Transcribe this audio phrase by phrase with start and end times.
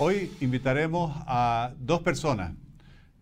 [0.00, 2.52] Hoy invitaremos a dos personas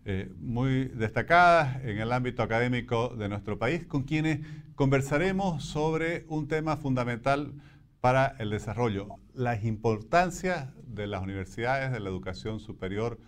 [0.05, 4.45] eh, muy destacadas en el ámbito académico de nuestro país, con quienes
[4.75, 7.51] conversaremos sobre un tema fundamental
[7.99, 13.19] para el desarrollo, la importancia de las universidades, de la educación superior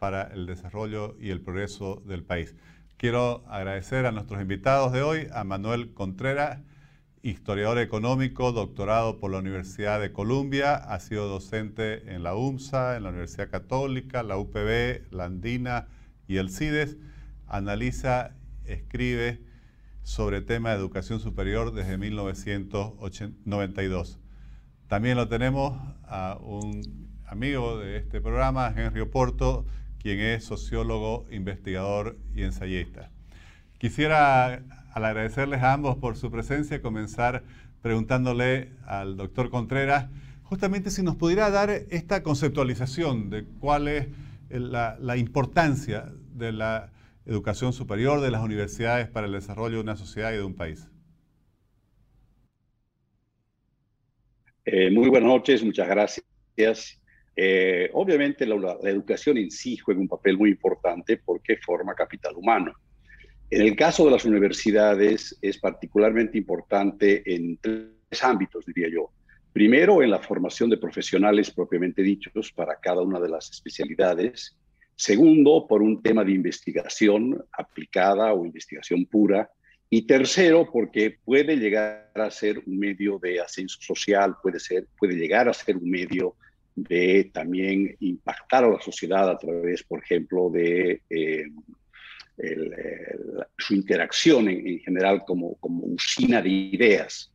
[0.00, 2.56] para el desarrollo y el progreso del país.
[2.96, 6.58] Quiero agradecer a nuestros invitados de hoy, a Manuel Contreras,
[7.30, 13.02] historiador económico, doctorado por la Universidad de Columbia, ha sido docente en la UMSA, en
[13.02, 15.88] la Universidad Católica, la UPB, la Andina,
[16.28, 16.98] y el CIDES
[17.46, 19.40] analiza, escribe
[20.02, 24.20] sobre tema de educación superior desde 1992.
[24.86, 29.66] También lo tenemos a un amigo de este programa, Henry Oporto,
[29.98, 33.10] quien es sociólogo, investigador y ensayista.
[33.78, 34.62] Quisiera,
[34.96, 37.42] al agradecerles a ambos por su presencia, comenzar
[37.82, 40.08] preguntándole al doctor Contreras,
[40.42, 44.08] justamente si nos pudiera dar esta conceptualización de cuál es
[44.48, 46.92] la, importancia de la
[47.26, 50.88] educación superior, de las universidades para el desarrollo de una sociedad y de un país.
[54.64, 57.02] Eh, muy buenas noches, muchas gracias.
[57.36, 62.72] Eh, obviamente la, educación en sí juega un papel muy importante porque forma capital humano.
[63.48, 69.10] En el caso de las universidades es particularmente importante en tres ámbitos, diría yo.
[69.52, 74.56] Primero, en la formación de profesionales propiamente dichos para cada una de las especialidades.
[74.96, 79.48] Segundo, por un tema de investigación aplicada o investigación pura.
[79.88, 85.14] Y tercero, porque puede llegar a ser un medio de ascenso social, puede, ser, puede
[85.14, 86.34] llegar a ser un medio
[86.74, 91.44] de también impactar a la sociedad a través, por ejemplo, de eh,
[93.56, 97.32] su interacción en, general como, como usina de ideas.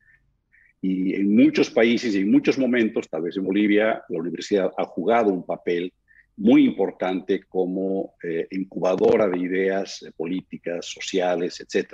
[0.82, 4.86] Y en muchos países y en muchos momentos, tal vez en Bolivia, la universidad ha
[4.86, 5.94] jugado un papel
[6.38, 11.94] muy importante como eh, incubadora de ideas eh, políticas, sociales, etc.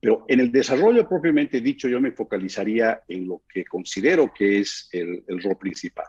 [0.00, 4.88] Pero en el desarrollo propiamente dicho, yo me focalizaría en lo que considero que es
[4.92, 6.06] el, rol principal.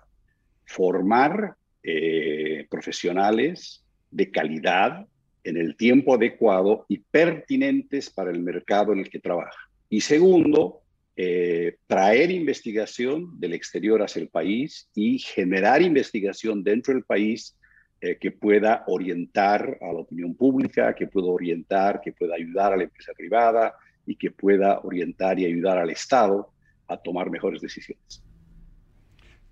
[0.66, 5.06] Formar eh, profesionales de calidad
[5.48, 9.58] en el tiempo adecuado y pertinentes para el mercado en el que trabaja.
[9.90, 10.82] Y segundo,
[11.16, 17.56] eh, traer investigación del exterior hacia el país y generar investigación dentro del país
[18.02, 22.78] eh, que pueda orientar a la opinión pública, que pueda orientar, que pueda ayudar a
[22.78, 23.74] la empresa privada
[24.06, 26.52] y que pueda orientar y ayudar al Estado
[26.90, 28.22] a tomar mejores decisiones.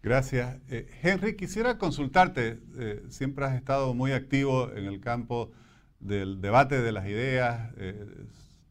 [0.04, 0.60] Gracias.
[0.70, 2.60] Eh, Henry, quisiera consultarte,
[3.08, 5.52] siempre has estado muy activo en el campo
[6.00, 7.72] del debate de las ideas,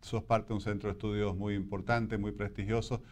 [0.04, 3.02] sos parte de un centro de estudios muy importante, muy prestigioso.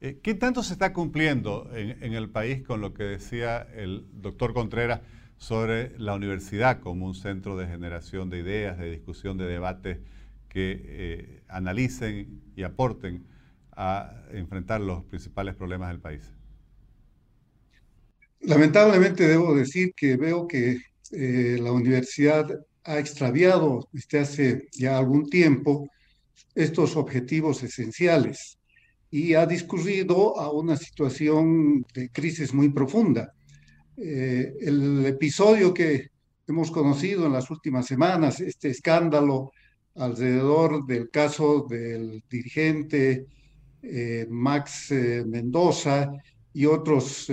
[0.00, 4.52] Eh, ¿Qué tanto se está cumpliendo en, el país con lo que decía el doctor
[4.52, 5.00] Contreras
[5.38, 9.98] sobre la universidad como un centro de generación de ideas, de discusión, de debates
[10.48, 13.24] que eh, analicen y aporten
[13.72, 16.30] a enfrentar los principales problemas del país?
[18.40, 20.76] Lamentablemente debo decir que veo que
[21.12, 22.46] eh, la universidad
[22.84, 25.88] ha extraviado desde hace ya algún tiempo
[26.54, 28.58] estos objetivos esenciales
[29.10, 33.32] y ha discurrido a una situación de crisis muy profunda.
[33.96, 36.08] Eh, el episodio que
[36.46, 39.52] hemos conocido en las últimas semanas, este escándalo
[39.94, 43.26] alrededor del caso del dirigente
[43.82, 46.10] eh, Max eh, Mendoza
[46.52, 47.30] y otros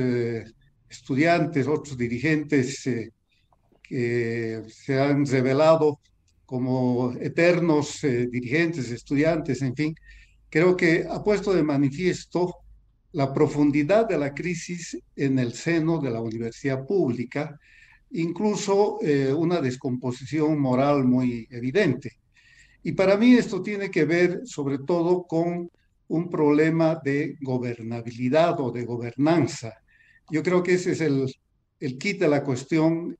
[0.87, 2.87] estudiantes, otros dirigentes
[3.91, 5.99] que se han revelado
[6.45, 9.95] como eternos eh, dirigentes, estudiantes, en fin,
[10.49, 12.55] creo que ha puesto de manifiesto
[13.11, 17.59] la profundidad de la crisis en el seno de la universidad pública,
[18.11, 22.13] incluso eh, una descomposición moral muy evidente.
[22.83, 25.69] Y para mí esto tiene que ver sobre todo con
[26.07, 29.73] un problema de gobernabilidad o de gobernanza.
[30.29, 31.27] Yo creo que ese es el,
[31.81, 33.17] el kit de la cuestión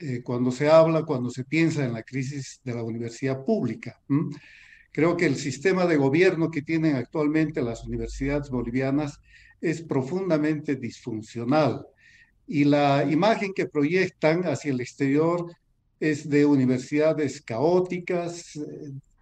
[0.00, 4.00] eh, cuando se habla, cuando se piensa en la crisis de la universidad pública.
[4.90, 9.20] Creo que el sistema de gobierno que tienen actualmente las universidades bolivianas
[9.60, 11.86] es profundamente disfuncional
[12.46, 15.52] y la imagen que proyectan hacia el exterior
[16.00, 18.58] es de universidades caóticas,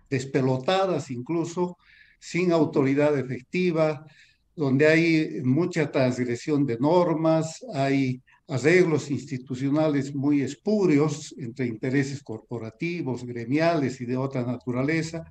[0.09, 1.77] despelotadas incluso,
[2.21, 4.07] sin autoridad efectiva,
[4.55, 14.01] donde hay mucha transgresión de normas, hay arreglos institucionales muy espurios entre intereses corporativos, gremiales
[14.01, 15.25] y de otra naturaleza.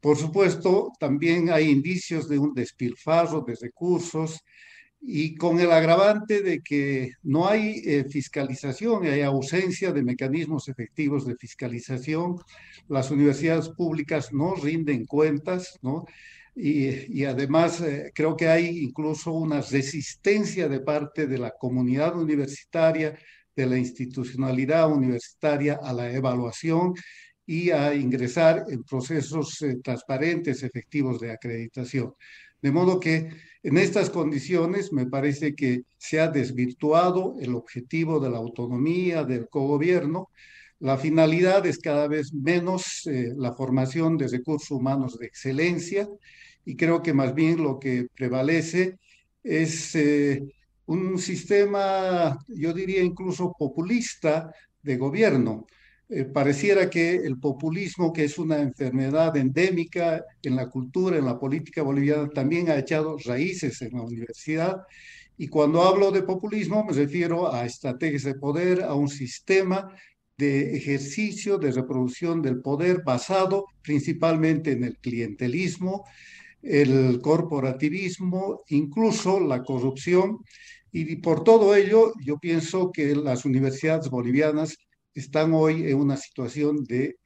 [0.00, 4.40] Por supuesto, también hay indicios de un despilfarro de recursos
[5.02, 11.26] y con el agravante de que no hay eh, fiscalización, hay ausencia de mecanismos efectivos
[11.26, 12.36] de fiscalización,
[12.88, 16.04] las universidades públicas no rinden cuentas, ¿no?
[16.62, 23.18] Y, además eh, creo que hay incluso una resistencia de parte de la comunidad universitaria,
[23.56, 26.92] de la institucionalidad universitaria a la evaluación
[27.46, 32.12] y a ingresar en procesos eh, transparentes, efectivos de acreditación.
[32.60, 33.30] De modo que
[33.62, 39.48] en estas condiciones me parece que se ha desvirtuado el objetivo de la autonomía del
[39.48, 40.28] cogobierno.
[40.78, 46.06] La finalidad es cada vez menos eh, la formación de recursos humanos de excelencia
[46.64, 48.98] y creo que más bien lo que prevalece
[49.42, 50.42] es eh,
[50.86, 54.52] un sistema, yo diría incluso populista
[54.82, 55.66] de gobierno,
[56.12, 61.38] eh, pareciera que el populismo, que es una enfermedad endémica en la cultura, en la
[61.38, 64.82] política boliviana, también ha echado raíces en la universidad.
[65.38, 69.94] Y cuando hablo de populismo me refiero a estrategias de poder, a un sistema
[70.36, 76.06] de ejercicio, de reproducción del poder basado principalmente en el clientelismo,
[76.62, 80.38] el corporativismo, incluso la corrupción.
[80.92, 84.76] Y por todo ello, yo pienso que las universidades bolivianas
[85.14, 87.16] están hoy en una situación de,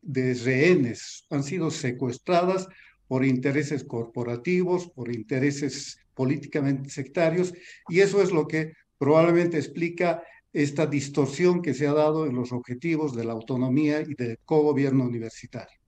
[0.00, 2.68] de rehenes, han sido secuestradas
[3.06, 7.52] por intereses corporativos, por intereses políticamente sectarios,
[7.88, 10.22] y eso es lo que probablemente explica
[10.52, 15.04] esta distorsión que se ha dado en los objetivos de la autonomía y del cogobierno
[15.04, 15.81] universitario.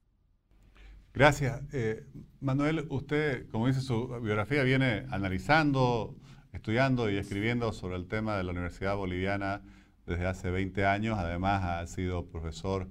[1.14, 1.62] Gracias.
[1.72, 2.02] Eh,
[2.40, 6.16] Manuel, usted, como dice su biografía, viene analizando,
[6.52, 9.62] estudiando y escribiendo sobre el tema de la Universidad Boliviana
[10.06, 11.16] desde hace 20 años.
[11.16, 12.88] Además, ha sido profesor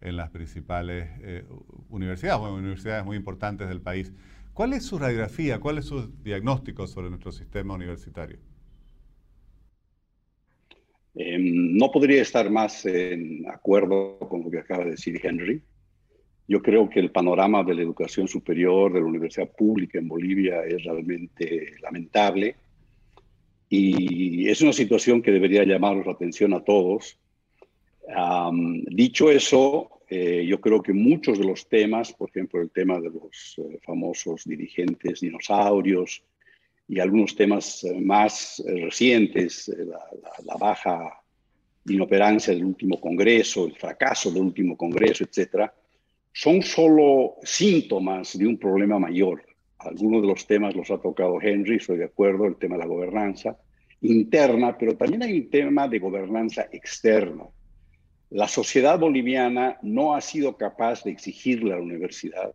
[0.00, 1.44] en las principales eh,
[1.90, 4.10] universidades, universidades muy importantes del país.
[4.54, 8.38] ¿Cuál es su radiografía, cuál es su diagnóstico sobre nuestro sistema universitario?
[11.14, 15.62] Em, no podría estar más en acuerdo con lo que acaba de decir Henry.
[16.48, 20.62] Yo creo que el panorama de la educación superior de la universidad pública en Bolivia
[20.64, 22.56] es realmente lamentable
[23.68, 27.18] y es una situación que debería llamar la atención a todos.
[28.86, 33.10] dicho eso, eh, yo creo que muchos de los temas, por ejemplo, el tema de
[33.10, 36.22] los eh, famosos dirigentes dinosaurios
[36.86, 39.98] y algunos temas eh, más recientes, la,
[40.44, 41.20] la, baja
[41.86, 45.74] inoperancia del último Congreso, el fracaso del último Congreso, etcétera,
[46.38, 49.42] son solo síntomas de un problema mayor
[49.86, 52.86] algunos de los temas los ha tocado Henry, estoy de acuerdo, el tema de la
[52.86, 53.58] gobernanza
[54.00, 57.44] interna, pero también hay un tema de gobernanza externa.
[58.30, 62.54] La sociedad boliviana no ha sido capaz de exigirle a la universidad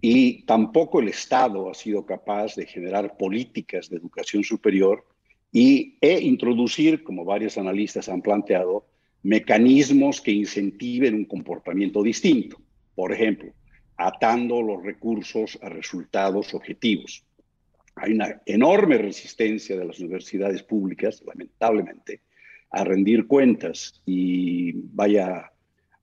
[0.00, 5.04] y tampoco el Estado ha sido capaz de generar políticas de educación superior
[5.52, 8.86] y, e introducir, como varios analistas han planteado,
[9.22, 12.58] mecanismos que incentiven un comportamiento distinto.
[12.96, 13.52] Por ejemplo,
[13.96, 17.24] atando los recursos a resultados objetivos.
[17.94, 22.22] Hay una enorme resistencia de las universidades públicas, lamentablemente,
[22.70, 25.52] a rendir cuentas y vaya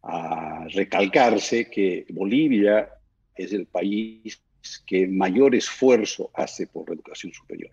[0.04, 2.90] a recalcarse que Bolivia
[3.36, 4.42] es el país
[4.86, 7.72] que mayor esfuerzo hace por la educación superior.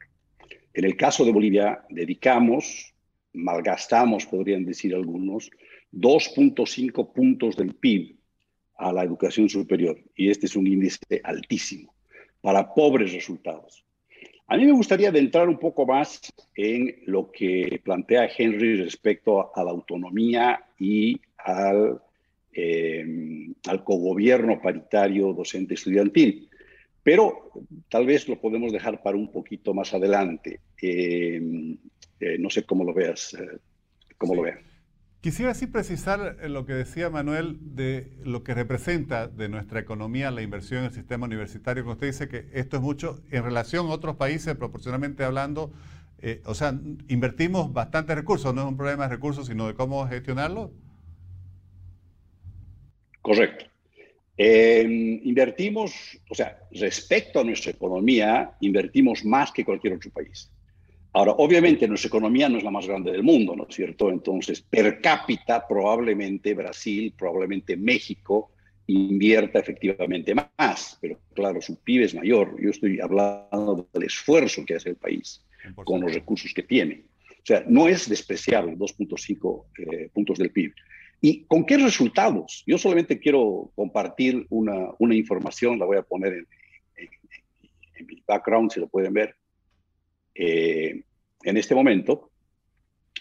[0.72, 2.94] En el caso de Bolivia, dedicamos,
[3.32, 5.50] malgastamos, podrían decir algunos,
[5.92, 8.19] 2.5 puntos del PIB
[8.80, 11.94] a la educación superior y este es un índice altísimo
[12.40, 13.84] para pobres resultados.
[14.46, 16.20] A mí me gustaría adentrar un poco más
[16.56, 22.00] en lo que plantea Henry respecto a la autonomía y al,
[22.52, 26.48] eh, al cogobierno paritario docente estudiantil,
[27.02, 27.52] pero
[27.88, 30.60] tal vez lo podemos dejar para un poquito más adelante.
[30.82, 31.76] Eh,
[32.18, 33.36] eh, no sé cómo lo veas,
[34.18, 34.69] cómo lo vean.
[35.20, 40.30] Quisiera así precisar eh, lo que decía Manuel de lo que representa de nuestra economía
[40.30, 43.86] la inversión en el sistema universitario, que usted dice que esto es mucho en relación
[43.86, 45.72] a otros países, proporcionalmente hablando,
[46.22, 50.06] eh, o sea, invertimos bastantes recursos, no es un problema de recursos, sino de cómo
[50.08, 50.72] gestionarlo.
[53.20, 53.66] Correcto.
[54.38, 60.50] Eh, invertimos, o sea, respecto a nuestra economía, invertimos más que cualquier otro país.
[61.12, 64.10] Ahora, obviamente nuestra economía no es la más grande del mundo, ¿no es cierto?
[64.10, 68.52] Entonces, per cápita, probablemente Brasil, probablemente México
[68.86, 72.56] invierta efectivamente más, pero claro, su PIB es mayor.
[72.60, 75.44] Yo estoy hablando del esfuerzo que hace el país
[75.84, 77.04] con los recursos que tiene.
[77.30, 80.72] O sea, no es despreciable 2.5 eh, puntos del PIB.
[81.20, 82.62] ¿Y con qué resultados?
[82.66, 86.46] Yo solamente quiero compartir una, una información, la voy a poner en,
[87.96, 89.36] en mi background, si lo pueden ver.
[90.34, 91.02] Eh,
[91.42, 92.30] en este momento.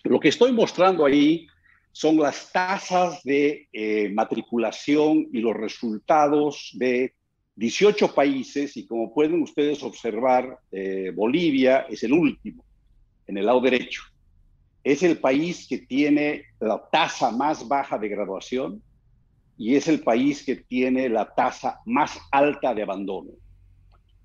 [0.03, 1.47] Lo que estoy mostrando ahí
[1.91, 7.13] son las tasas de eh, matriculación y los resultados de
[7.55, 12.63] 18 países y como pueden ustedes observar, eh, Bolivia es el último,
[13.27, 14.03] en el lado derecho.
[14.81, 18.81] Es el país que tiene la tasa más baja de graduación
[19.57, 23.31] y es el país que tiene la tasa más alta de abandono.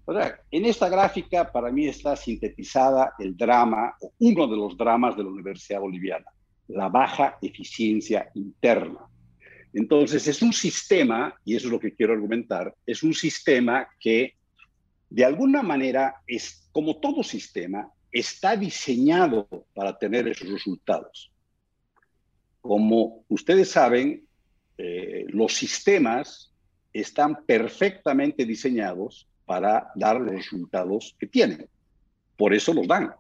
[0.07, 5.23] En esta gráfica para mí está sintetizada el drama, o uno de los dramas de
[5.23, 6.27] la Universidad Boliviana,
[6.69, 9.01] la baja eficiencia interna.
[9.73, 14.35] Entonces es un sistema, y eso es lo que quiero argumentar, es un sistema que
[15.09, 21.33] de alguna manera es, como todo sistema, está diseñado para tener esos resultados.
[22.61, 24.27] Como ustedes saben,
[24.77, 26.53] eh, los sistemas
[26.93, 31.67] están perfectamente diseñados para dar los resultados que tienen.
[32.37, 33.13] Por eso los dan.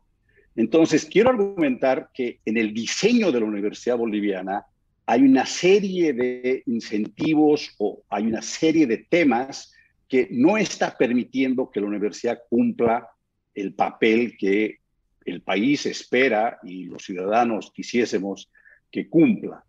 [0.56, 4.64] Entonces, quiero argumentar que en el diseño de la Universidad Boliviana
[5.06, 9.72] hay una serie de incentivos o hay una serie de temas
[10.08, 13.08] que no está permitiendo que la universidad cumpla
[13.54, 14.78] el papel que
[15.24, 18.50] el país espera y los ciudadanos quisiésemos
[18.90, 19.64] que cumpla.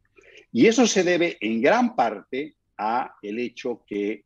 [0.52, 4.24] Y eso se debe en gran parte a el hecho que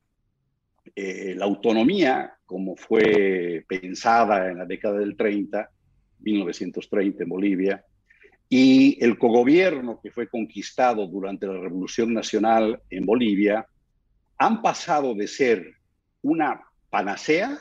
[0.96, 5.70] eh, la autonomía, como fue pensada en la década del 30,
[6.20, 7.86] 1930 en Bolivia,
[8.50, 13.68] y el cogobierno que fue conquistado durante la Revolución Nacional en Bolivia,
[14.38, 15.76] han pasado de ser
[16.22, 17.60] una panacea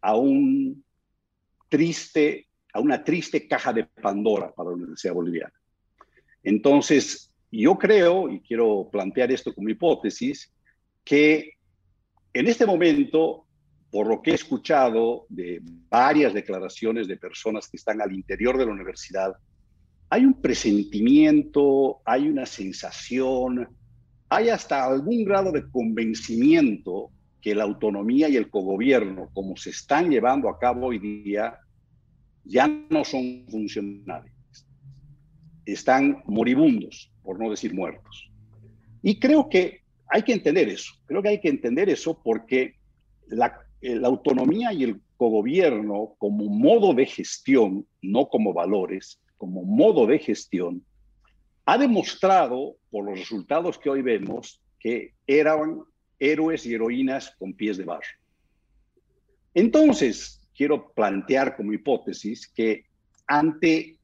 [0.00, 0.84] a un
[1.68, 5.54] triste, a una triste caja de Pandora para la Universidad Boliviana.
[6.42, 10.52] Entonces, yo creo, y quiero plantear esto como hipótesis,
[11.04, 11.54] que
[12.34, 13.46] en este momento,
[13.90, 18.66] por lo que he escuchado de varias declaraciones de personas que están al interior de
[18.66, 19.34] la universidad,
[20.10, 23.68] hay un presentimiento, hay una sensación,
[24.28, 27.10] hay hasta algún grado de convencimiento
[27.40, 31.58] que la autonomía y el cogobierno, como se están llevando a cabo hoy día,
[32.42, 34.32] ya no son funcionales.
[35.64, 38.28] Están moribundos por no decir muertos.
[39.02, 42.74] Y creo que hay que entender eso, creo que hay que entender eso porque
[43.26, 50.06] la, la autonomía y el cogobierno como modo de gestión, no como valores, como modo
[50.06, 50.84] de gestión,
[51.66, 55.80] ha demostrado por los resultados que hoy vemos que eran
[56.18, 58.06] héroes y heroínas con pies de barro.
[59.54, 62.84] Entonces, quiero plantear como hipótesis que
[63.26, 63.96] ante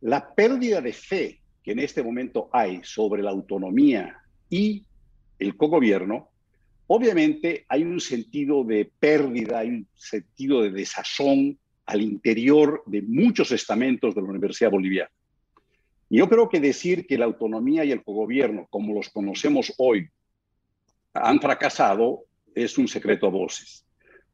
[0.00, 4.16] la pérdida de fe que en este momento hay sobre la autonomía
[4.48, 4.84] y
[5.40, 6.28] el cogobierno,
[6.86, 13.50] obviamente hay un sentido de pérdida, hay un sentido de desazón al interior de muchos
[13.50, 15.10] estamentos de la Universidad Boliviana.
[16.08, 20.08] Yo creo que decir que la autonomía y el cogobierno, como los conocemos hoy,
[21.14, 23.84] han fracasado es un secreto a voces.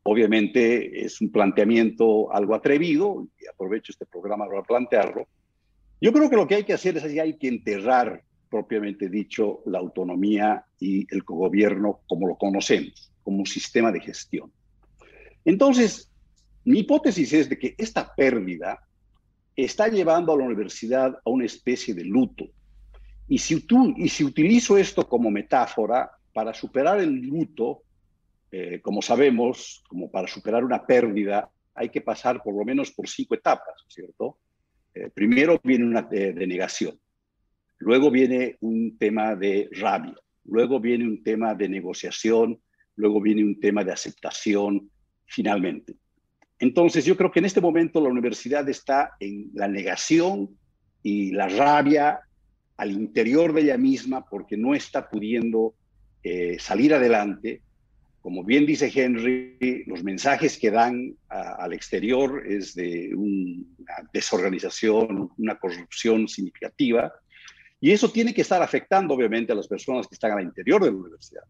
[0.02, 5.26] Obviamente es un planteamiento algo atrevido, y aprovecho este programa para plantearlo,
[6.00, 9.62] yo creo que lo que hay que hacer es que hay que enterrar, propiamente dicho,
[9.66, 14.52] la autonomía y el cogobierno como lo conocemos, como un sistema de gestión.
[15.44, 16.10] Entonces,
[16.64, 18.80] mi hipótesis es de que esta pérdida
[19.54, 22.44] está llevando a la universidad a una especie de luto.
[23.28, 27.82] Y si, tú, y si utilizo esto como metáfora, para superar el luto,
[28.50, 33.08] eh, como sabemos, como para superar una pérdida, hay que pasar por lo menos por
[33.08, 34.38] cinco etapas, ¿cierto?
[34.92, 36.98] Eh, primero viene una denegación,
[37.78, 40.14] luego viene un tema de rabia,
[40.44, 42.60] luego viene un tema de negociación,
[42.96, 44.90] luego viene un tema de aceptación,
[45.26, 45.94] finalmente.
[46.58, 50.56] Entonces, yo creo que en este momento la universidad está en la negación
[51.02, 52.20] y la rabia
[52.76, 55.74] al interior de ella misma porque no está pudiendo
[56.22, 57.62] eh, salir adelante
[58.26, 63.64] como bien dice Henry, los mensajes que dan al exterior es de una
[64.12, 67.12] desorganización, una corrupción significativa,
[67.80, 70.90] y eso tiene que estar afectando obviamente a las personas que están al interior de
[70.90, 71.42] la universidad.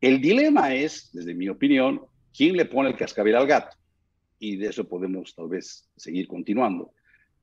[0.00, 2.00] El dilema es, desde mi opinión,
[2.34, 3.76] quién le pone el cascabel al gato,
[4.38, 6.92] y de eso podemos tal vez seguir continuando.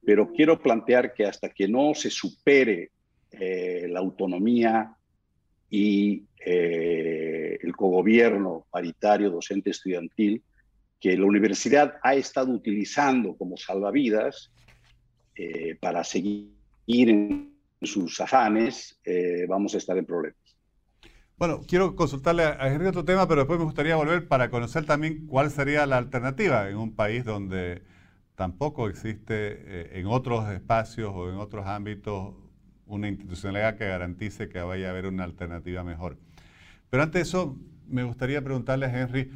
[0.03, 2.91] Pero quiero plantear que hasta que no se supere
[3.31, 4.95] eh, la autonomía
[5.69, 10.41] y eh, el cogobierno paritario docente estudiantil
[10.99, 14.51] que la universidad ha estado utilizando como salvavidas
[15.35, 16.49] eh, para seguir
[16.87, 20.39] en sus afanes, eh, vamos a estar en problemas.
[21.37, 25.27] Bueno, quiero consultarle a Henry otro tema, pero después me gustaría volver para conocer también
[25.27, 27.83] cuál sería la alternativa en un país donde
[28.35, 32.33] tampoco existe eh, en otros espacios o en otros ámbitos
[32.87, 36.17] una institucionalidad que garantice que vaya a haber una alternativa mejor.
[36.89, 39.29] Pero antes de eso, me gustaría preguntarle a Henry,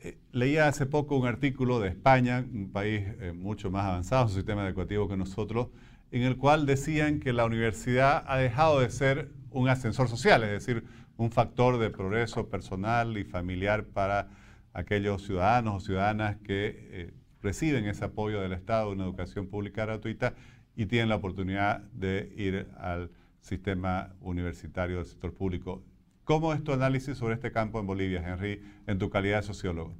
[0.00, 4.34] eh, leía hace poco un artículo de España, un país mucho más avanzado en su
[4.34, 5.68] sistema educativo que nosotros,
[6.12, 10.50] en el cual decían que la universidad ha dejado de ser un ascensor social, es
[10.50, 10.84] decir,
[11.16, 14.28] un factor de progreso personal y familiar para
[14.74, 20.34] aquellos ciudadanos o ciudadanas que eh, reciben ese apoyo del Estado, una educación pública gratuita
[20.76, 25.82] y tienen la oportunidad de ir al sistema universitario del sector público.
[26.24, 29.96] ¿Cómo es tu análisis sobre este campo en Bolivia, Henry, en tu calidad de sociólogo?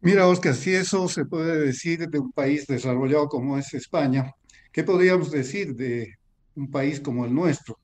[0.00, 4.32] Mira, Oscar, si eso se puede decir de un país desarrollado como es España,
[4.76, 6.18] ¿qué podríamos decir de
[6.54, 7.78] un país como el nuestro?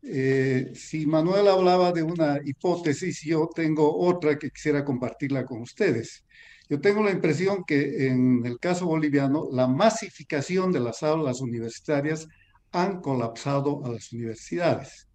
[0.00, 6.24] Eh, si Manuel hablaba de una hipótesis, yo tengo otra que quisiera compartirla con ustedes.
[6.68, 12.28] Yo tengo la impresión que en el caso boliviano, la masificación de las aulas universitarias
[12.70, 15.08] han colapsado a las universidades.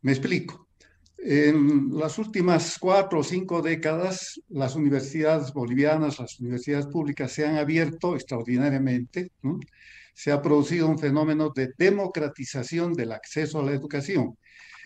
[0.00, 0.68] Me explico.
[1.18, 7.56] En las últimas cuatro o cinco décadas, las universidades bolivianas, las universidades públicas se han
[7.56, 9.32] abierto extraordinariamente.
[10.22, 14.36] Se ha producido un fenómeno de democratización del acceso a la educación.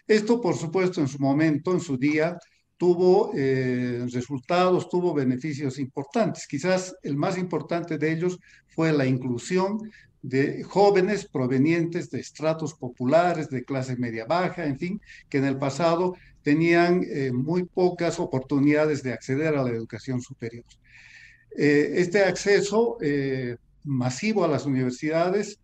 [0.07, 2.39] Esto, por supuesto, en su momento, en su día,
[2.77, 6.47] tuvo eh, resultados, tuvo beneficios importantes.
[6.47, 8.39] Quizás el más importante de ellos
[8.69, 9.81] fue la inclusión
[10.23, 15.59] de jóvenes provenientes de estratos populares, de clase media baja, en fin, que en el
[15.59, 20.65] pasado tenían eh, muy pocas oportunidades de acceder a la educación superior.
[21.57, 22.99] Eh, este acceso
[23.85, 25.61] masivo a las universidades,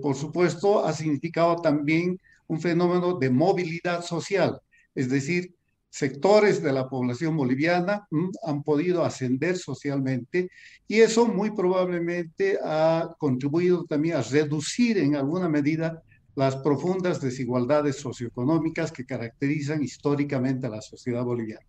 [0.00, 4.60] por supuesto, ha significado también un fenómeno de movilidad social,
[4.94, 5.54] es decir,
[5.90, 10.50] sectores de la población boliviana mm, han podido ascender socialmente
[10.86, 16.02] y eso muy probablemente ha contribuido también a reducir en alguna medida
[16.34, 21.66] las profundas desigualdades socioeconómicas que caracterizan históricamente a la sociedad boliviana.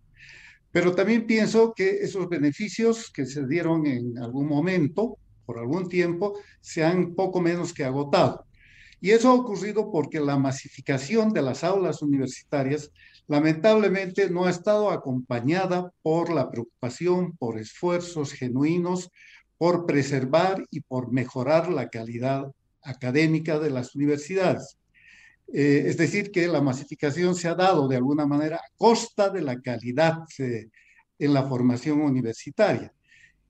[0.70, 5.18] Pero también pienso que esos beneficios que se dieron en algún momento,
[5.50, 8.46] por algún tiempo, se han poco menos que agotado.
[9.00, 12.92] Y eso ha ocurrido porque la masificación de las aulas universitarias
[13.26, 19.10] lamentablemente no ha estado acompañada por la preocupación, por esfuerzos genuinos,
[19.58, 22.52] por preservar y por mejorar la calidad
[22.84, 24.78] académica de las universidades.
[25.52, 29.42] Eh, es decir, que la masificación se ha dado de alguna manera a costa de
[29.42, 30.68] la calidad eh,
[31.18, 32.94] en la formación universitaria.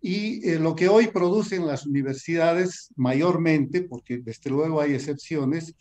[0.01, 5.75] Y eh, lo que hoy producen las universidades mayormente, porque desde luego hay excepciones,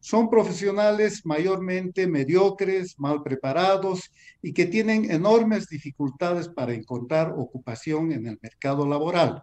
[0.00, 8.26] son profesionales mayormente mediocres, mal preparados y que tienen enormes dificultades para encontrar ocupación en
[8.26, 9.42] el mercado laboral.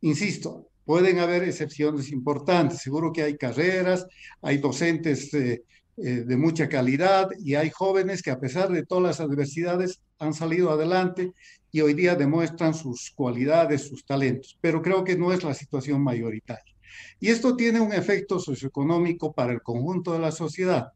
[0.00, 2.78] Insisto, pueden haber excepciones importantes.
[2.78, 4.06] Seguro que hay carreras,
[4.40, 5.62] hay docentes eh,
[5.98, 10.32] eh, de mucha calidad y hay jóvenes que a pesar de todas las adversidades han
[10.32, 11.32] salido adelante
[11.70, 16.02] y hoy día demuestran sus cualidades, sus talentos, pero creo que no es la situación
[16.02, 16.74] mayoritaria.
[17.20, 20.92] Y esto tiene un efecto socioeconómico para el conjunto de la sociedad,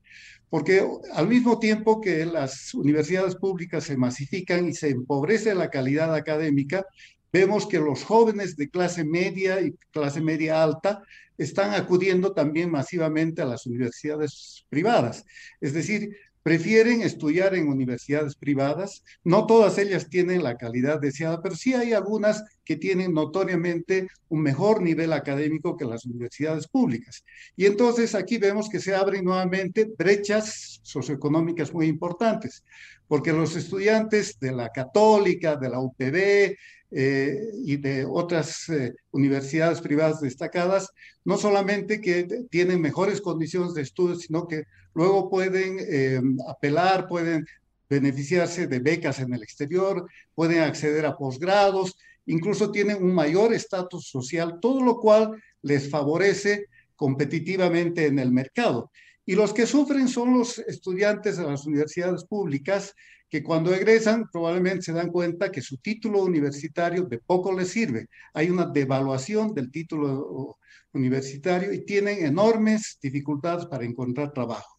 [0.48, 6.14] porque al mismo tiempo que las universidades públicas se masifican y se empobrece la calidad
[6.14, 6.84] académica,
[7.32, 11.02] vemos que los jóvenes de clase media y clase media alta
[11.38, 15.24] están acudiendo también masivamente a las universidades privadas.
[15.60, 16.10] Es decir,
[16.42, 19.04] prefieren estudiar en universidades privadas.
[19.24, 24.42] No todas ellas tienen la calidad deseada, pero sí hay algunas que tienen notoriamente un
[24.42, 27.24] mejor nivel académico que las universidades públicas.
[27.56, 32.64] Y entonces aquí vemos que se abren nuevamente brechas socioeconómicas muy importantes,
[33.06, 36.56] porque los estudiantes de la católica, de la UPB,
[36.94, 40.90] eh, y de otras eh, universidades privadas destacadas,
[41.24, 47.46] no solamente que tienen mejores condiciones de estudio, sino que luego pueden eh, apelar, pueden
[47.88, 54.08] beneficiarse de becas en el exterior, pueden acceder a posgrados, incluso tienen un mayor estatus
[54.08, 58.90] social, todo lo cual les favorece competitivamente en el mercado.
[59.24, 62.94] Y los que sufren son los estudiantes de las universidades públicas
[63.32, 68.08] que cuando egresan probablemente se dan cuenta que su título universitario de poco les sirve.
[68.34, 70.58] Hay una devaluación del título
[70.92, 74.78] universitario y tienen enormes dificultades para encontrar trabajo.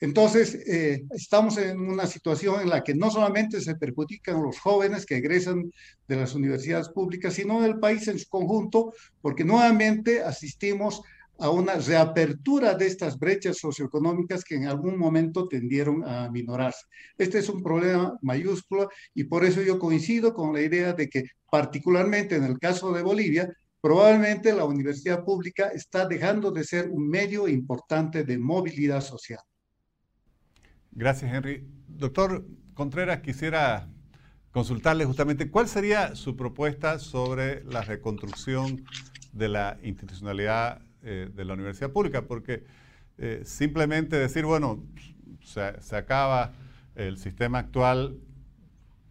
[0.00, 5.06] Entonces, eh, estamos en una situación en la que no solamente se perjudican los jóvenes
[5.06, 5.72] que egresan
[6.06, 11.00] de las universidades públicas, sino el país en su conjunto, porque nuevamente asistimos
[11.38, 16.86] a una reapertura de estas brechas socioeconómicas que en algún momento tendieron a minorarse.
[17.18, 21.24] Este es un problema mayúsculo y por eso yo coincido con la idea de que
[21.50, 27.08] particularmente en el caso de Bolivia, probablemente la universidad pública está dejando de ser un
[27.08, 29.40] medio importante de movilidad social.
[30.92, 31.66] Gracias, Henry.
[31.88, 33.88] Doctor Contreras, quisiera
[34.52, 38.84] consultarle justamente cuál sería su propuesta sobre la reconstrucción
[39.32, 42.64] de la institucionalidad eh, de la universidad pública, porque
[43.18, 44.82] eh, simplemente decir, bueno,
[45.42, 46.52] se, acaba
[46.94, 48.18] el sistema actual,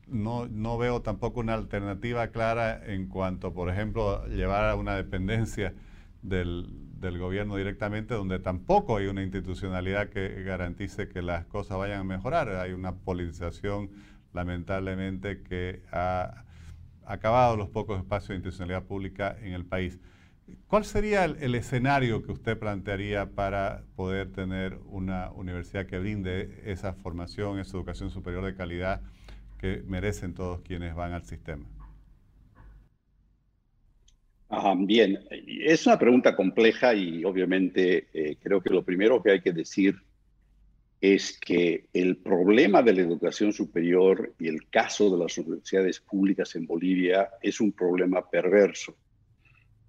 [0.07, 5.73] no, no, veo tampoco una alternativa clara en cuanto, por ejemplo, llevar a una dependencia
[6.21, 6.67] del,
[6.99, 12.03] del gobierno directamente, donde tampoco hay una institucionalidad que garantice que las cosas vayan a
[12.03, 12.49] mejorar.
[12.49, 13.91] Hay una politización,
[14.33, 16.43] lamentablemente, que ha
[17.05, 19.99] acabado los pocos espacios de institucionalidad pública en el país.
[20.67, 26.93] ¿Cuál sería el, escenario que usted plantearía para poder tener una universidad que brinde esa
[26.93, 29.01] formación, esa educación superior de calidad
[29.59, 31.65] que merecen todos quienes van al sistema?
[34.77, 39.51] bien, es una pregunta compleja y obviamente eh, creo que lo primero que hay que
[39.51, 39.95] decir
[41.01, 46.55] es que el problema de la educación superior y el caso de las universidades públicas
[46.55, 48.95] en Bolivia es un problema perverso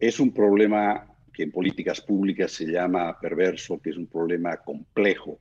[0.09, 5.41] es un problema que en políticas públicas se llama perverso, que es un problema complejo,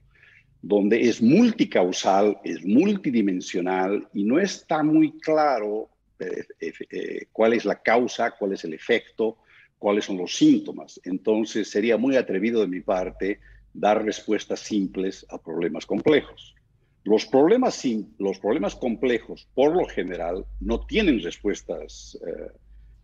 [0.62, 7.66] donde es multicausal, es multidimensional y no está muy claro eh, eh, eh, cuál es
[7.66, 9.38] la causa, cuál es el efecto,
[9.78, 11.00] cuáles son los síntomas.
[11.04, 13.40] Entonces sería muy atrevido de mi parte
[13.74, 16.56] dar respuestas simples a problemas complejos.
[17.04, 17.84] Los problemas,
[18.18, 22.18] los problemas complejos, por lo general, no tienen respuestas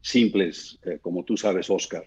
[0.01, 2.05] simples, eh, como tú sabes, Oscar.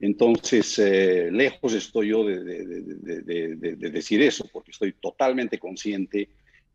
[0.00, 6.28] Entonces, eh, lejos estoy yo de, decir eso, porque estoy totalmente consciente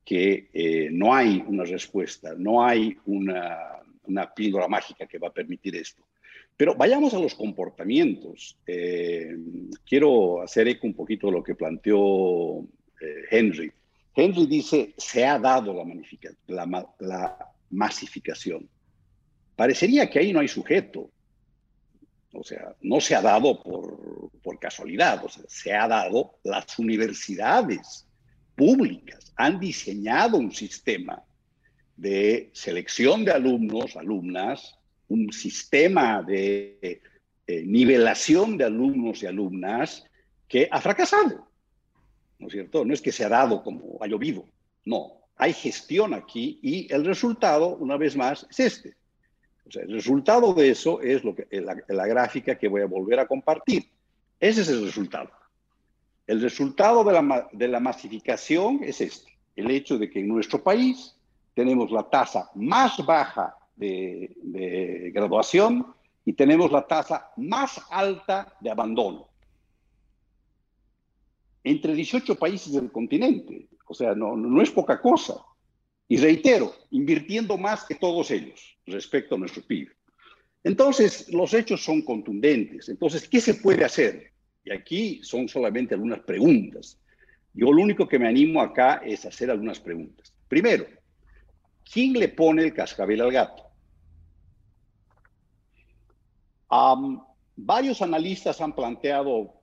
[0.03, 3.77] que eh, no hay una respuesta, no hay una,
[4.35, 6.03] píldora mágica que va a permitir esto.
[6.57, 8.57] Pero vayamos a los comportamientos.
[9.85, 12.65] quiero hacer eco un poquito de lo que planteó
[13.29, 13.71] Henry.
[14.13, 17.37] Henry dice, se ha dado la, la, la
[17.69, 18.67] masificación
[19.61, 21.11] parecería que ahí no hay sujeto.
[22.33, 26.79] O sea, no se ha dado por, por casualidad, o sea, se ha dado, las
[26.79, 28.07] universidades
[28.55, 31.21] públicas han diseñado un sistema
[31.95, 36.99] de selección de alumnos, alumnas, un sistema de
[37.45, 40.03] eh, nivelación de alumnos y alumnas
[40.47, 41.47] que ha fracasado.
[42.39, 42.83] ¿No es cierto?
[42.83, 44.43] No es que se ha dado como ha llovido,
[44.85, 45.21] no.
[45.35, 49.00] Hay gestión aquí y el resultado, una vez más, es este
[49.75, 53.85] el resultado de eso es lo que, la, gráfica que voy a volver a compartir.
[54.39, 55.29] Ese es el resultado.
[56.27, 59.31] El resultado de la, de la masificación es este.
[59.55, 61.15] El hecho de que en nuestro país
[61.53, 65.93] tenemos la tasa más baja de, de graduación
[66.25, 69.27] y tenemos la tasa más alta de abandono.
[71.63, 73.67] Entre 18 países del continente.
[73.87, 75.35] O sea, no, no es poca cosa.
[76.11, 79.95] Y reitero, invirtiendo más que todos ellos respecto a nuestro PIB.
[80.61, 82.89] Entonces, los hechos son contundentes.
[82.89, 84.33] Entonces, ¿qué se puede hacer?
[84.65, 86.99] Y aquí son solamente algunas preguntas.
[87.53, 90.35] Yo lo único que me animo acá es hacer algunas preguntas.
[90.49, 90.85] Primero,
[91.89, 93.63] ¿quién le pone el cascabel al gato?
[97.55, 99.61] varios analistas han planteado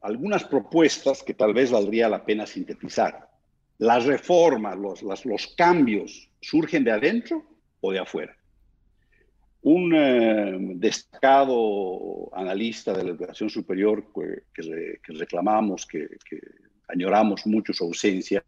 [0.00, 3.29] algunas propuestas que tal vez valdría la pena sintetizar
[3.80, 7.42] las reformas, los, cambios surgen de adentro
[7.80, 8.36] o de afuera.
[9.62, 16.08] Un eh, destacado analista de la educación superior que, reclamamos, que,
[16.88, 18.44] añoramos mucho su ausencia,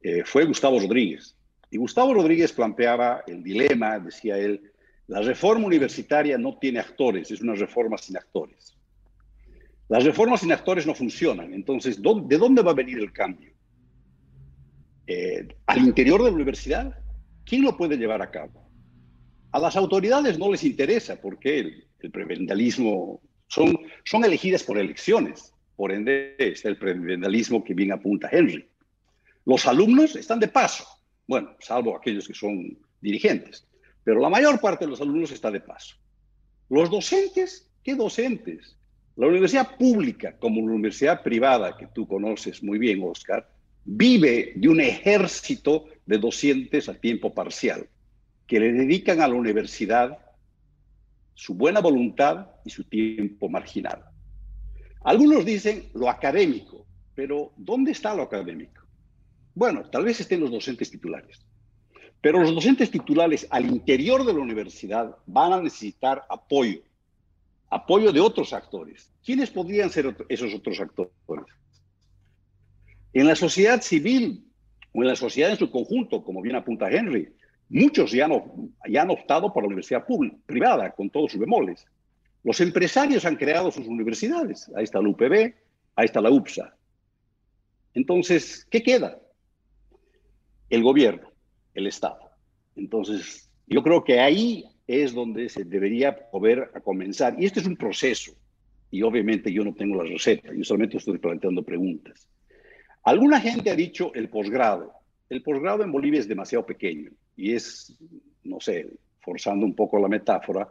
[0.00, 1.36] eh, fue Gustavo Rodríguez.
[1.70, 4.72] Y Gustavo Rodríguez planteaba el dilema, decía él,
[5.08, 8.74] la reforma universitaria no tiene actores, es una reforma sin actores.
[9.90, 13.57] Las reformas sin actores no funcionan, entonces, ¿de dónde va a venir el cambio?
[15.10, 16.94] Eh, al interior de la universidad,
[17.46, 18.70] ¿quién lo puede llevar a cabo?
[19.52, 22.72] A las autoridades no les interesa porque el, el
[23.46, 25.54] son, son elegidas por elecciones.
[25.76, 28.68] Por ende, está el prebendalismo que bien apunta Henry.
[29.46, 30.84] Los alumnos están de paso,
[31.26, 33.66] bueno, salvo aquellos que son dirigentes,
[34.04, 35.96] pero la mayor parte de los alumnos está de paso.
[36.68, 38.76] Los docentes, ¿qué docentes?
[39.16, 43.48] La universidad pública, como la universidad privada que tú conoces muy bien, Oscar,
[43.90, 47.88] vive de un ejército de docentes a tiempo parcial
[48.46, 50.18] que le dedican a la universidad
[51.32, 54.04] su buena voluntad y su tiempo marginal.
[55.04, 58.82] Algunos dicen lo académico, pero ¿dónde está lo académico?
[59.54, 61.46] Bueno, tal vez estén los docentes titulares,
[62.20, 66.80] pero los docentes titulares al interior de la universidad van a necesitar apoyo,
[67.70, 69.10] apoyo de otros actores.
[69.24, 71.14] ¿Quiénes podrían ser esos otros actores?
[73.18, 74.44] En la sociedad civil
[74.92, 77.28] o en la sociedad en su conjunto, como bien apunta Henry,
[77.68, 81.84] muchos ya, no, ya han optado por la universidad pública, privada, con todos sus bemoles.
[82.44, 84.70] Los empresarios han creado sus universidades.
[84.76, 85.52] Ahí está la UPB,
[85.96, 86.76] ahí está la UPSA.
[87.92, 89.18] Entonces, ¿qué queda?
[90.70, 91.32] El gobierno,
[91.74, 92.30] el Estado.
[92.76, 97.34] Entonces, yo creo que ahí es donde se debería poder comenzar.
[97.36, 98.30] Y este es un proceso.
[98.92, 102.28] Y obviamente yo no tengo la receta, yo solamente estoy planteando preguntas.
[103.04, 104.92] Alguna gente ha dicho el posgrado.
[105.28, 107.96] El posgrado en Bolivia es demasiado pequeño y es,
[108.44, 108.88] no sé,
[109.20, 110.68] forzando un poco la metáfora,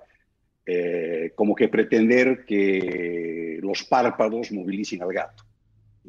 [0.65, 5.43] eh, como que pretender que los párpados movilicen al gato.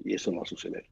[0.04, 0.87] Y eso no va a suceder.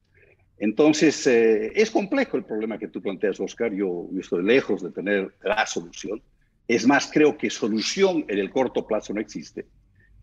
[0.59, 3.73] Entonces, eh, es complejo el problema que tú planteas, Oscar.
[3.73, 6.21] Yo, estoy lejos de tener la solución.
[6.67, 9.65] Es más, creo que solución en el corto plazo no existe.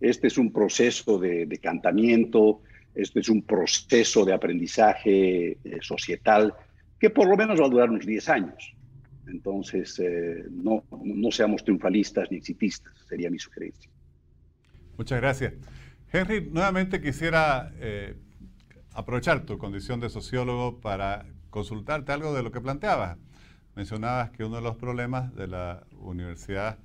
[0.01, 2.63] Este es un proceso de decantamiento,
[2.95, 6.55] este es un proceso de aprendizaje eh, societal
[6.99, 8.75] que por lo menos va a durar unos 10 años.
[9.27, 13.91] Entonces, eh, no, no seamos triunfalistas ni exitistas, sería mi sugerencia.
[14.97, 15.55] Muchas gracias.
[16.13, 18.15] Henry, nuevamente quisiera eh,
[18.93, 23.19] aprovechar tu condición de sociólogo para consultarte algo de lo que planteabas.
[23.75, 26.79] Mencionabas que uno de los problemas de la universidad,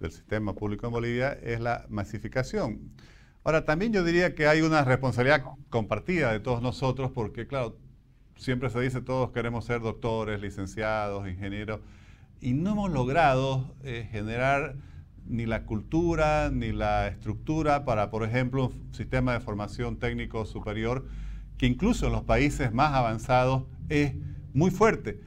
[0.00, 2.92] del sistema público en Bolivia, es la masificación.
[3.44, 7.76] Ahora, también yo diría que hay una responsabilidad compartida de todos nosotros, porque claro,
[8.36, 11.80] siempre se dice todos queremos ser doctores, licenciados, ingenieros,
[12.40, 14.76] y no hemos logrado eh, generar
[15.26, 21.06] ni la cultura ni la estructura para, por ejemplo, un sistema de formación técnico superior
[21.58, 24.14] que incluso en los países más avanzados es
[24.54, 25.20] muy fuerte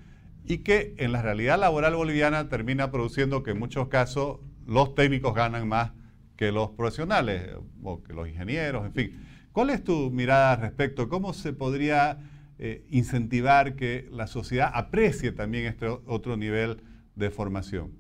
[0.43, 5.36] y que en la realidad laboral boliviana termina produciendo que en muchos casos los técnicos
[5.36, 5.91] ganan más
[6.38, 9.28] que los profesionales o que los ingenieros, en fin.
[9.52, 11.10] ¿Cuál es tu mirada al respecto?
[11.10, 12.19] ¿Cómo se podría
[12.60, 16.82] eh, incentivar que la sociedad aprecie también este otro nivel
[17.15, 17.91] de formación?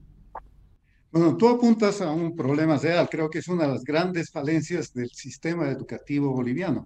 [1.11, 4.93] Bueno, tú apuntas a un problema real, creo que es una de las grandes falencias
[4.93, 6.85] del sistema educativo boliviano.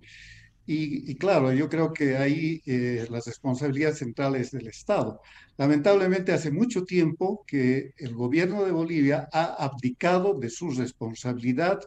[0.65, 5.21] Y, claro, yo creo que ahí eh, las responsabilidades centrales del Estado.
[5.57, 11.79] Lamentablemente hace mucho tiempo que el gobierno de Bolivia ha abdicado de su responsabilidad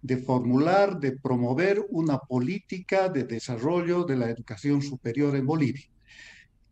[0.00, 5.86] de formular, de promover una política de desarrollo de la educación superior en Bolivia.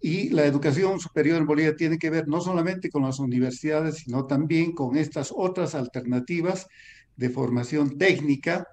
[0.00, 4.26] Y la educación superior en Bolivia tiene que ver no solamente con las universidades, sino
[4.26, 6.66] también con estas otras alternativas
[7.16, 8.66] de formación técnica,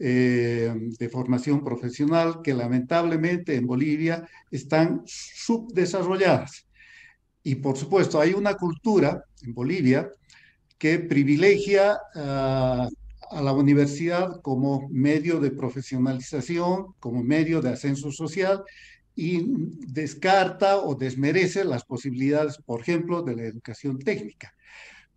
[0.00, 6.66] eh, de formación profesional, que lamentablemente en Bolivia están subdesarrolladas.
[7.42, 10.10] Y por supuesto, hay una cultura en Bolivia
[10.78, 12.88] que privilegia a
[13.30, 18.64] a la universidad como medio de profesionalización, como medio de ascenso social
[19.14, 19.44] y
[19.86, 24.52] descarta o desmerece las posibilidades, por ejemplo, de la educación técnica.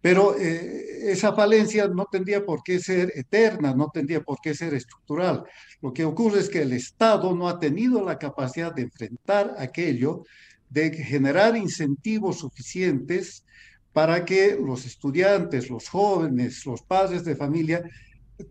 [0.04, 4.74] Pero eh, esa falencia no tendría por qué ser eterna, no tendría por qué ser
[4.74, 5.46] estructural.
[5.82, 10.24] Lo que ocurre es que el Estado no ha tenido la capacidad de enfrentar aquello,
[10.70, 13.46] de generar incentivos suficientes
[13.94, 17.82] para que los estudiantes, los jóvenes, los padres de familia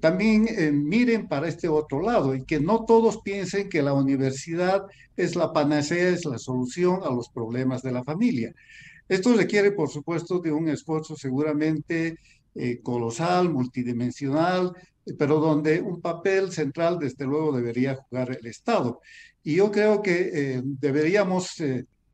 [0.01, 4.85] también eh, miren para este otro lado y que no todos piensen que la universidad
[5.19, 8.55] es la panacea, es la solución a los problemas de la familia.
[9.12, 12.18] Esto requiere, por supuesto, de un esfuerzo seguramente
[12.55, 14.72] eh, colosal, multidimensional,
[15.18, 19.01] pero donde un papel central, desde luego, debería jugar el Estado.
[19.42, 21.61] Y yo creo que eh, deberíamos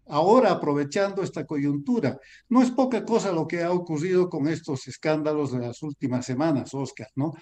[0.09, 2.19] ahora aprovechando esta coyuntura.
[2.49, 6.75] No es poca cosa lo que ha ocurrido con estos escándalos de las últimas semanas,
[6.75, 7.35] Oscar, ¿no?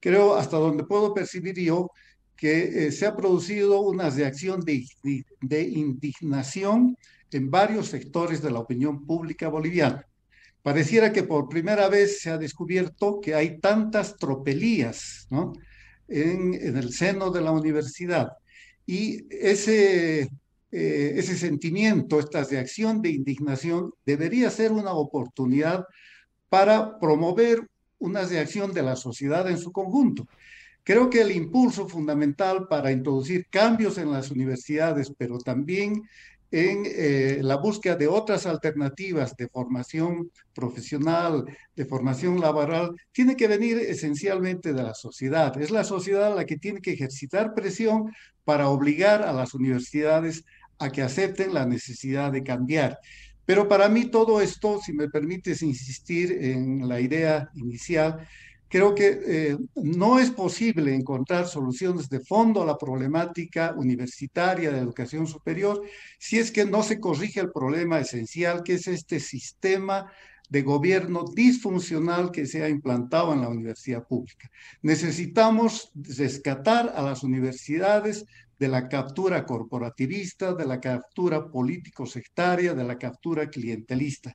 [0.00, 1.90] Creo, hasta donde puedo percibir yo,
[2.36, 4.84] que eh, se ha producido una reacción de,
[5.40, 6.96] de, indignación
[7.32, 10.06] en varios sectores de la opinión pública boliviana.
[10.62, 15.52] Pareciera que por primera vez se ha descubierto que hay tantas tropelías ¿no?
[16.08, 18.32] en, en el seno de la universidad.
[18.86, 20.28] Y ese
[20.70, 25.86] eh, ese sentimiento, esta reacción de indignación, debería ser una oportunidad
[26.50, 27.66] para promover
[27.98, 30.26] una reacción de la sociedad en su conjunto.
[30.84, 36.02] Creo que el impulso fundamental para introducir cambios en las universidades, pero también
[36.50, 41.44] en eh, la búsqueda de otras alternativas de formación profesional,
[41.76, 45.60] de formación laboral, tiene que venir esencialmente de la sociedad.
[45.60, 48.10] Es la sociedad la que tiene que ejercitar presión
[48.44, 50.44] para obligar a las universidades
[50.78, 52.98] a que acepten la necesidad de cambiar.
[53.44, 58.26] Pero para mí todo esto, si me permites insistir en la idea inicial,
[58.68, 64.78] Creo que eh, no es posible encontrar soluciones de fondo a la problemática universitaria de
[64.78, 65.82] educación superior
[66.18, 70.12] si es que no se corrige el problema esencial, que es este sistema
[70.50, 74.50] de gobierno disfuncional que se ha implantado en la universidad pública.
[74.82, 78.24] Necesitamos rescatar a las universidades
[78.58, 84.34] de la captura corporativista, de la captura político-sectaria, de la captura clientelista.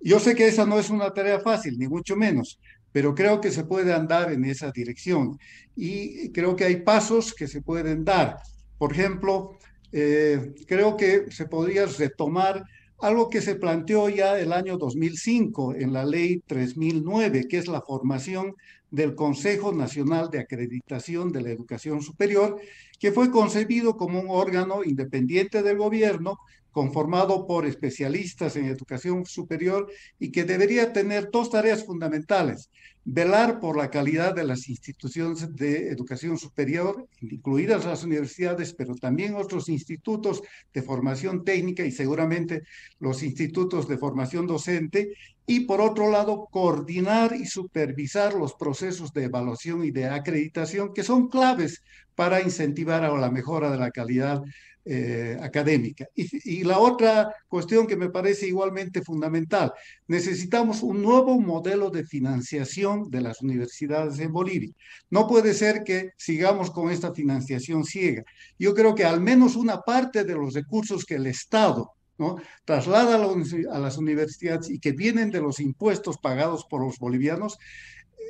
[0.00, 2.58] Yo sé que esa no es una tarea fácil, ni mucho menos,
[2.96, 5.38] pero creo que se puede andar en esa dirección
[5.76, 8.38] y creo que hay pasos que se pueden dar.
[8.78, 9.58] Por ejemplo,
[9.92, 12.64] eh, creo que se podría retomar
[13.02, 17.82] algo que se planteó ya el año 2005 en la ley 3009, que es la
[17.82, 18.54] formación
[18.90, 22.58] del Consejo Nacional de Acreditación de la Educación Superior,
[22.98, 26.38] que fue concebido como un órgano independiente del gobierno
[26.76, 32.68] conformado por especialistas en educación superior y que debería tener dos tareas fundamentales.
[33.02, 39.36] Velar por la calidad de las instituciones de educación superior, incluidas las universidades, pero también
[39.36, 40.42] otros institutos
[40.74, 42.64] de formación técnica y seguramente
[42.98, 45.14] los institutos de formación docente.
[45.46, 51.04] Y por otro lado, coordinar y supervisar los procesos de evaluación y de acreditación que
[51.04, 51.82] son claves
[52.14, 54.42] para incentivar a la mejora de la calidad
[54.88, 56.06] eh, académica.
[56.14, 59.72] Y, la otra cuestión que me parece igualmente fundamental,
[60.06, 64.72] necesitamos un nuevo modelo de financiación de las universidades en Bolivia.
[65.10, 68.22] No puede ser que sigamos con esta financiación ciega.
[68.60, 72.36] Yo creo que al menos una parte de los recursos que el Estado ¿no?
[72.64, 77.58] traslada a las universidades y que vienen de los impuestos pagados por los bolivianos,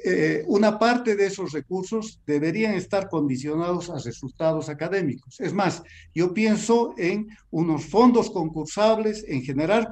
[0.09, 5.41] eh, una parte de esos recursos deberían estar condicionados a resultados académicos.
[5.41, 5.83] Es más,
[6.15, 9.89] yo pienso en unos fondos concursables, en generar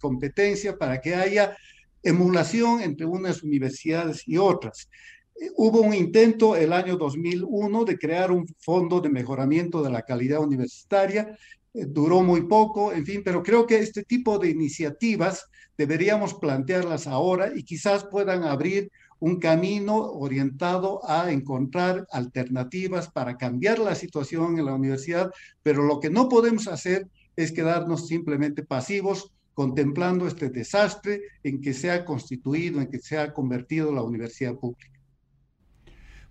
[0.00, 1.56] competencia para que haya
[2.02, 4.88] emulación entre unas universidades y otras.
[5.40, 10.02] Eh, hubo un intento el año 2001 de crear un fondo de mejoramiento de la
[10.02, 11.38] calidad universitaria.
[11.72, 15.46] Eh, duró muy poco, en fin, pero creo que este tipo de iniciativas
[15.78, 18.90] deberíamos plantearlas ahora y quizás puedan abrir
[19.22, 25.30] un camino orientado a encontrar alternativas para cambiar la situación en la universidad,
[25.62, 27.06] pero lo que no podemos hacer
[27.36, 33.16] es quedarnos simplemente pasivos contemplando este desastre en que se ha constituido, en que se
[33.16, 34.90] ha convertido la universidad pública.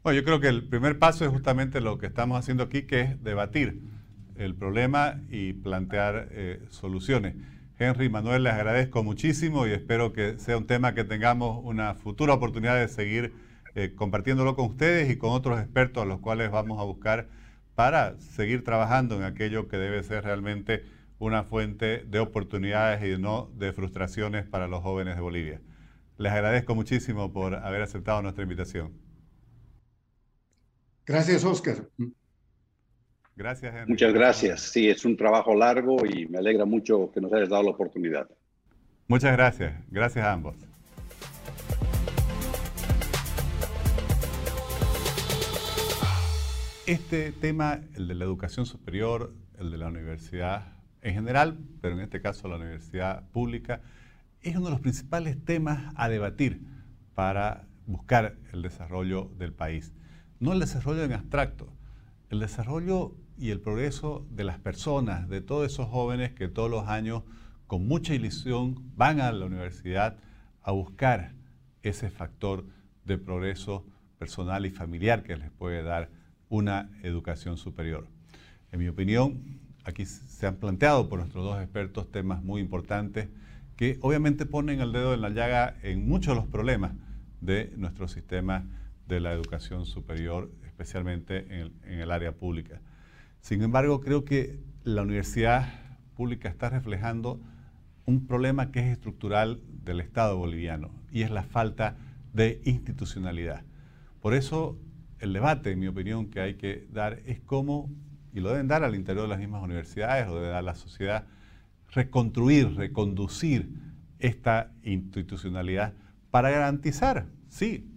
[0.03, 2.99] Bueno, yo creo que el primer paso es justamente lo que estamos haciendo aquí, que
[2.99, 3.79] es debatir
[4.35, 7.35] el problema y plantear eh, soluciones.
[7.81, 12.35] Henry Manuel, les agradezco muchísimo y espero que sea un tema que tengamos una futura
[12.35, 13.33] oportunidad de seguir
[13.73, 17.27] eh, compartiéndolo con ustedes y con otros expertos a los cuales vamos a buscar
[17.73, 20.83] para seguir trabajando en aquello que debe ser realmente
[21.17, 25.61] una fuente de oportunidades y no de frustraciones para los jóvenes de Bolivia.
[26.19, 28.93] Les agradezco muchísimo por haber aceptado nuestra invitación.
[31.03, 31.89] Gracias, Oscar.
[33.35, 33.89] Gracias, Henry.
[33.89, 34.61] Muchas gracias.
[34.61, 38.29] Sí, es un trabajo largo y me alegra mucho que nos hayas dado la oportunidad.
[39.07, 39.73] Muchas gracias.
[39.89, 40.55] Gracias a ambos.
[46.85, 52.01] Este tema, el de la educación superior, el de la universidad en general, pero en
[52.01, 53.81] este caso la universidad pública,
[54.41, 56.61] es uno de los principales temas a debatir
[57.13, 59.93] para buscar el desarrollo del país.
[60.39, 61.71] No el desarrollo en abstracto,
[62.29, 66.87] el desarrollo y el progreso de las personas, de todos esos jóvenes que todos los
[66.87, 67.23] años
[67.65, 70.17] con mucha ilusión van a la universidad
[70.61, 71.33] a buscar
[71.81, 72.65] ese factor
[73.03, 73.83] de progreso
[74.19, 76.09] personal y familiar que les puede dar
[76.49, 78.07] una educación superior.
[78.71, 83.29] En mi opinión, aquí se han planteado por nuestros dos expertos temas muy importantes
[83.75, 86.91] que obviamente ponen el dedo en la llaga en muchos de los problemas
[87.39, 88.67] de nuestro sistema
[89.07, 90.51] de la educación superior
[90.81, 92.81] especialmente en el, área pública.
[93.41, 95.67] Sin embargo, creo que la universidad
[96.15, 97.41] pública está reflejando
[98.05, 101.97] un problema que es estructural del Estado boliviano y es la falta
[102.33, 103.63] de institucionalidad.
[104.21, 104.77] Por eso
[105.19, 107.89] el debate, en mi opinión, que hay que dar es cómo,
[108.31, 111.25] y lo deben dar al interior de las mismas universidades, lo debe dar la sociedad,
[111.89, 113.69] reconstruir, reconducir
[114.19, 115.93] esta institucionalidad
[116.29, 117.89] para garantizar, sí,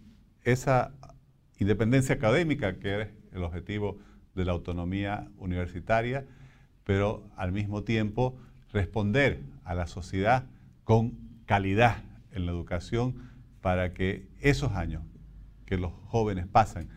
[0.42, 0.94] esa
[1.58, 3.98] independencia académica, que es el objetivo
[4.34, 6.24] de la autonomía universitaria,
[6.84, 8.36] pero al mismo tiempo
[8.72, 10.44] responder a la sociedad
[10.84, 11.12] con
[11.46, 13.14] calidad en la educación
[13.60, 15.02] para que esos años
[15.66, 16.88] que los jóvenes pasan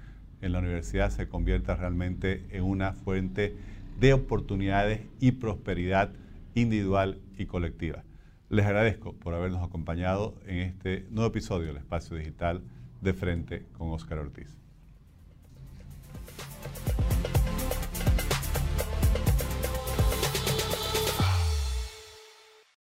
[0.41, 3.55] en la universidad se convierta realmente en una fuente
[3.99, 6.11] de oportunidades y prosperidad
[6.53, 8.03] individual y colectiva.
[8.49, 12.61] Les agradezco por habernos acompañado en este nuevo episodio del Espacio Digital
[13.01, 14.66] de Frente con Óscar Ortiz.